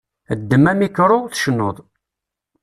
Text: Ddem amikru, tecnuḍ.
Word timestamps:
Ddem 0.39 0.63
amikru, 0.71 1.19
tecnuḍ. 1.31 1.77